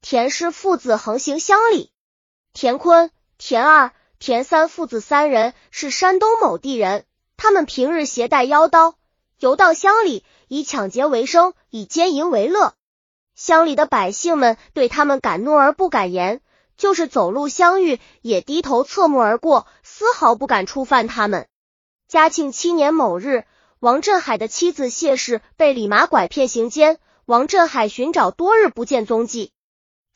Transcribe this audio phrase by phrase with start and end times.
[0.00, 1.90] 田氏父子横行乡里。
[2.54, 7.04] 田坤、田二、田三父子三人是山东某地人，
[7.36, 8.94] 他们平日携带腰刀，
[9.38, 12.74] 游到乡里，以抢劫为生，以奸淫为乐。
[13.34, 16.40] 乡里的百姓们对他们敢怒而不敢言，
[16.76, 21.48] 就是走路相遇也低头侧目而过，丝毫不敢触犯他们。
[22.08, 23.44] 嘉庆七年某日，
[23.78, 29.52] 王振海的妻子谢氏被李麻拐骗行奸，王振海寻找多日不见踪迹。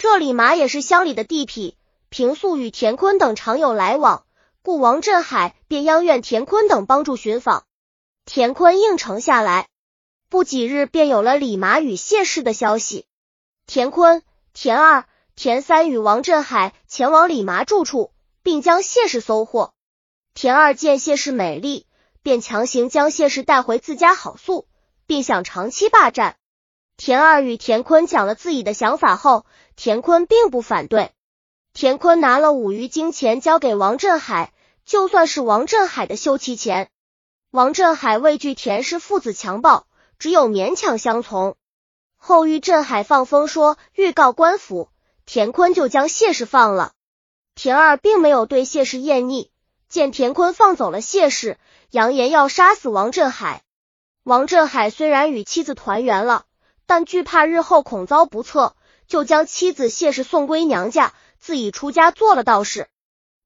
[0.03, 1.77] 这李麻也是乡里的地痞，
[2.09, 4.27] 平素与田坤等常有来往，
[4.61, 7.65] 故王振海便央愿田坤等帮助寻访。
[8.25, 9.69] 田坤应承下来，
[10.29, 13.07] 不几日便有了李麻与谢氏的消息。
[13.69, 15.05] 田坤、田二、
[15.37, 18.11] 田三与王振海前往李麻住处，
[18.43, 19.73] 并将谢氏搜获。
[20.35, 21.87] 田二见谢氏美丽，
[22.25, 24.67] 便强行将谢氏带回自家好宿，
[25.07, 26.39] 并想长期霸占。
[27.05, 31.11] 田二与田坤讲了自己的想法后，田坤并不反对。
[31.75, 34.53] 田坤拿了五余金钱交给王振海，
[34.85, 36.91] 就算是王振海的休妻钱。
[37.51, 39.89] 王振海畏惧田氏父子强暴，
[40.21, 41.57] 只有勉强相从。
[42.17, 44.89] 后遇镇海放风说预告官府，
[45.27, 46.93] 田坤就将谢氏放了。
[47.57, 49.51] 田二并没有对谢氏厌腻，
[49.89, 51.59] 见田坤放走了谢氏，
[51.91, 53.65] 扬言要杀死王振海。
[54.23, 56.45] 王振海虽然与妻子团圆了，
[56.95, 58.77] 但惧怕日后恐遭不测，
[59.09, 62.87] 就将妻子谢氏送归娘家，自己出家做了道士。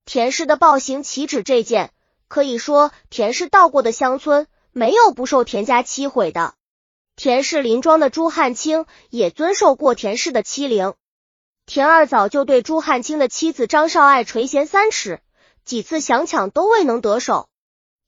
[0.03, 1.91] 田氏的暴行岂止这件？
[2.27, 6.55] 可以说，田氏到过的乡村，没有不受田家欺毁的。
[7.15, 10.95] 田氏林庄的朱汉清也遵受过田氏的欺凌。
[11.65, 15.21] 田二早就对朱汉清的妻子张少爱垂涎三尺，
[15.63, 17.47] 几次想抢都未能得手。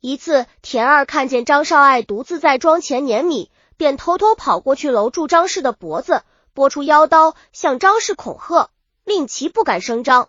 [0.01, 3.49] 一次，田二看见张少爱独自在庄前碾米，
[3.79, 8.71] 便偷偷跑过去搂住张氏的脖子，拨出腰刀向张氏恐吓，
[9.05, 10.27] 令其不敢声张。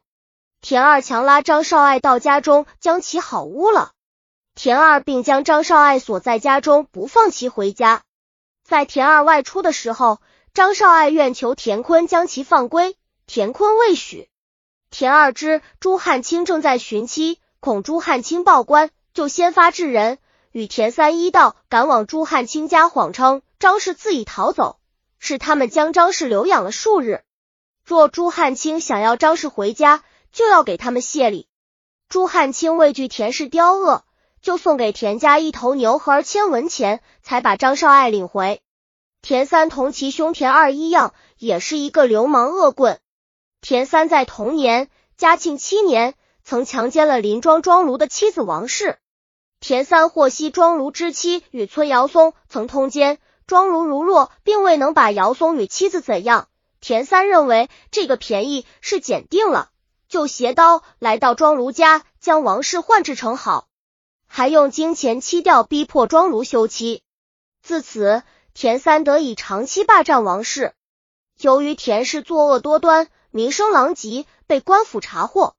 [0.60, 3.90] 田二强拉张少爱到家中，将其好污了。
[4.54, 8.02] 田二并将张少爱锁在家中，不放其回家。
[8.62, 10.20] 在田二外出的时候，
[10.54, 12.96] 张少爱愿求田坤将其放归，
[13.26, 14.28] 田坤未许。
[14.90, 20.18] 田二知朱汉清正在寻妻，恐朱汉清报官，就先发制人，
[20.52, 24.78] 与田三一道赶往朱汉清家，谎称张氏自己逃走，
[25.18, 27.22] 是他们将张氏留养了数日。
[27.84, 30.02] 若朱汉清想要张氏回家，
[30.32, 31.48] 就要给他们谢礼。
[32.08, 34.04] 朱汉清畏惧田氏刁恶。
[34.42, 38.62] 就送给田家一头牛和千文钱，才把张少爱领回。
[39.20, 43.00] 田三同其兄田二一样，也是一个流氓恶棍。
[43.60, 48.98] 田三在同年嘉庆七年，曾强奸了林庄庄奴的妻子王氏。
[49.60, 56.48] 田三获悉庄奴之妻与村姚松曾通奸，庄奴如若并未能把姚松与妻子怎样，
[56.80, 59.68] 田三认为这个便宜是捡定了，
[60.08, 63.68] 就携刀来到庄奴家，将王氏换制成好。
[64.26, 67.02] 还用金钱欺调，逼迫庄奴休妻。
[67.62, 68.22] 自此，
[68.54, 70.72] 田三得以长期霸占王氏。
[71.38, 75.54] 由于田氏作恶多端，名声狼藉，被官府查获。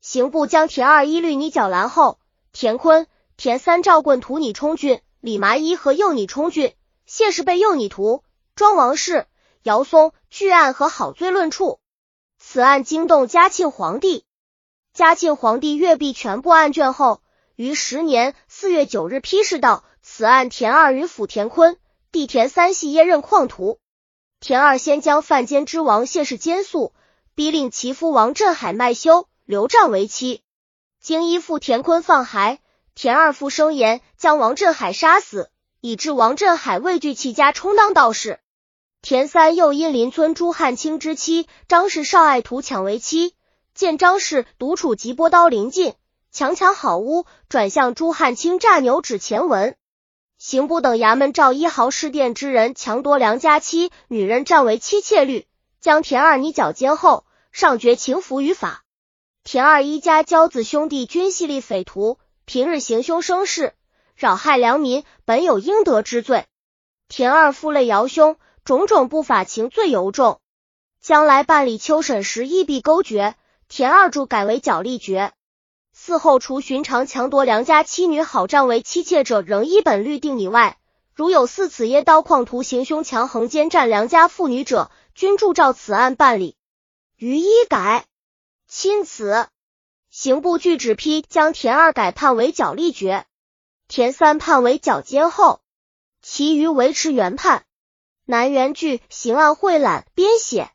[0.00, 2.18] 刑部将田二一律拟绞拦后，
[2.52, 6.74] 田坤、田三照棍屠拟充军，李麻衣和诱拟充军，
[7.04, 8.24] 谢氏被诱拟屠，
[8.54, 9.26] 庄王氏、
[9.62, 11.78] 姚松据案和好罪论处。
[12.38, 14.24] 此案惊动嘉庆皇帝。
[14.94, 17.20] 嘉庆皇帝阅毕全部案卷后。
[17.56, 21.78] 于十年四月九日批示道：“此案田二与辅田坤、
[22.12, 23.78] 弟田三系耶任矿徒。
[24.40, 26.94] 田二先将犯奸之王谢氏奸诉，
[27.34, 30.42] 逼令其夫王振海卖休，刘湛为妻。
[31.00, 32.60] 经依附田坤放孩，
[32.98, 35.50] 田二父声言将王振海杀死，
[35.82, 38.40] 以致王振海畏惧其家充当道士。
[39.02, 43.34] 田三又因邻村朱汉清之妻张氏少爱图抢为妻，
[43.74, 45.92] 见张氏独处即拨刀临近。”
[46.32, 49.76] 强抢好屋，转向朱汉清诈牛指前文。
[50.38, 55.46] 刑部等衙门照一毫事店之人强夺良家妻，女人占为妻妾律，
[55.82, 58.84] 将田二拟绞监后，上绝情服于法。
[59.44, 63.74] 田二一家骄子兄弟均系立匪徒，平日行凶生事，
[64.14, 66.46] 扰害良民，本有应得之罪。
[67.08, 70.40] 田二父累姚兄，种种不法情罪尤重，
[71.00, 73.34] 将来办理秋审时亦必勾决。
[73.66, 75.32] 田二柱改为绞立决。
[75.92, 80.78] 嗣后，除寻常强夺良家妻女好占为妻妾者，仍依本律定以外，
[81.14, 86.56] 如有似此耶刀矿徒行凶强横奸占良家妇女者，均铸照此案办理。
[87.16, 88.06] 于一改，
[88.68, 89.48] 钦此。
[90.18, 93.26] 刑部据旨批将田二改判为绞立决，
[93.86, 95.60] 田三判为绞监后，
[96.22, 97.66] 其余维持原判。
[98.24, 100.70] 南园剧刑案汇览编写。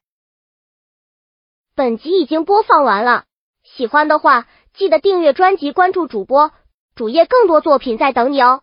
[1.73, 3.25] 本集已经播放完了，
[3.63, 6.51] 喜欢的话记得订阅专辑，关注主播
[6.94, 8.61] 主页，更多作品在等你哦。